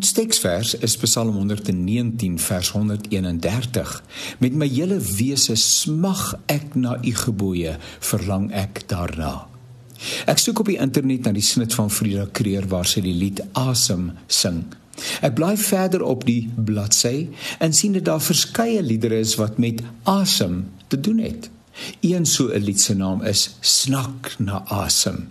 [0.00, 3.90] Ons teksvers is Psalm 119 vers 131.
[4.40, 7.74] Met my hele wese smag ek na u gebooie,
[8.08, 9.34] verlang ek daarna.
[10.24, 13.42] Ek soek op die internet na die snit van Frida Kreer waar sy die lied
[13.52, 14.62] Asem sing.
[15.20, 17.28] Ek bly verder op die bladsy
[17.60, 21.50] en sien dat daar verskeie liedere is wat met asem te doen het.
[22.00, 25.28] Een so 'n lied se naam is Snak na asem.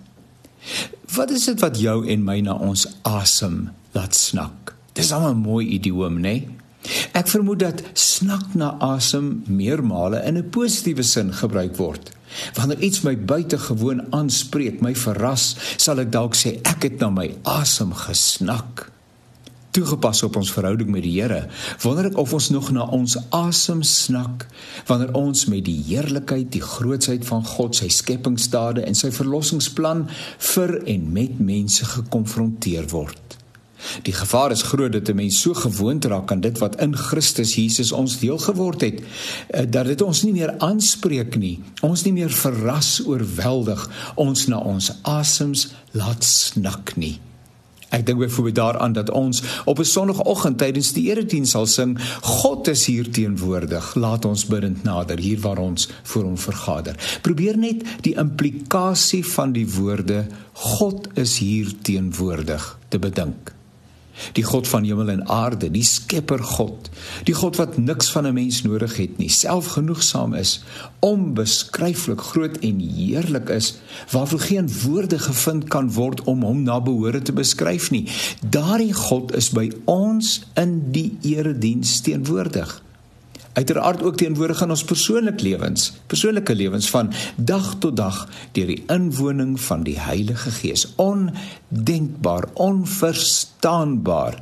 [1.15, 4.75] Wat is dit wat jou en my na ons asem laat snak?
[4.93, 6.21] Dis al 'n mooi idioom, né?
[6.21, 6.47] Nee?
[7.11, 12.11] Ek vermoed dat snak na asem meermale in 'n positiewe sin gebruik word.
[12.53, 17.35] Wanneer iets my buitengewoon aanspreek, my verras, sal ek dalk sê ek het na my
[17.43, 18.91] asem gesnak
[19.71, 21.47] toegepas op ons verhouding met die Here.
[21.83, 24.47] Wonder ek of ons nog na ons asem snak
[24.89, 30.07] wanneer ons met die heerlikheid, die grootsheid van God, sy skepingsdade en sy verlossingsplan
[30.53, 33.28] vir en met mense gekonfronteer word.
[34.01, 37.55] Die gevaar is groot dat 'n mens so gewoond raak aan dit wat in Christus
[37.55, 39.01] Jesus ons deel geword het,
[39.47, 41.59] eh, dat dit ons nie meer aanspreek nie.
[41.81, 47.19] Ons nie meer verras oorweldig ons na ons asems laat snak nie.
[47.89, 52.67] Ek dink byvoorbeeld daaraan dat ons op 'n sonoggend tydens die erediens sal sing, God
[52.67, 53.95] is hier teenwoordig.
[53.95, 56.95] Laat ons bidend nader hier waar ons voor hom vergader.
[57.21, 63.57] Probeer net die implikasie van die woorde God is hier teenwoordig te bedink
[64.33, 66.89] die God van hemel en aarde, die Skepper God,
[67.27, 70.63] die God wat niks van 'n mens nodig het nie, selfgenoegsaam is,
[70.99, 73.77] onbeskryflik groot en heerlik is,
[74.11, 78.07] waarvoor geen woorde gevind kan word om hom na behoore te beskryf nie.
[78.49, 82.81] Daardie God is by ons in die erediens teenwoordig
[83.59, 88.21] uiteraard ook teenwoordig in ons persoonlike lewens, persoonlike lewens van dag tot dag
[88.55, 90.87] deur die inwoning van die Heilige Gees.
[90.95, 94.39] Ondenkbaar, onverstaanbaar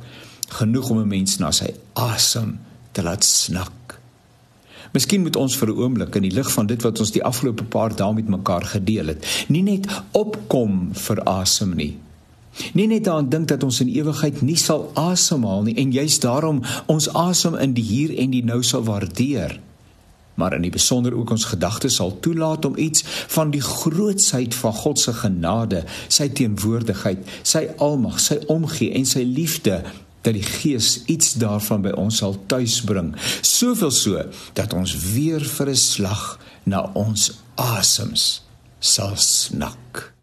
[0.60, 2.58] genoeg om 'n mens na sy asem
[2.92, 4.00] te laat snak.
[4.92, 7.64] Miskien moet ons vir 'n oomblik in die lig van dit wat ons die afgelope
[7.64, 11.98] paar dae met mekaar gedeel het, nie net opkom vir asem nie,
[12.74, 16.62] Nie net daaraan dink dat ons in ewigheid nie sal asemhaal nie en juist daarom
[16.86, 19.60] ons asem in die hier en die nou sal waardeer.
[20.38, 23.02] Maar in die besonder ook ons gedagtes sal toelaat om iets
[23.34, 29.24] van die grootsheid van God se genade, sy teenwoordigheid, sy almag, sy omgee en sy
[29.26, 29.82] liefde
[30.22, 33.14] dat die Gees iets daarvan by ons sal tuisbring.
[33.42, 34.22] Soveel so
[34.58, 38.42] dat ons weer vir 'n slag na ons asems
[38.78, 40.17] sal snak.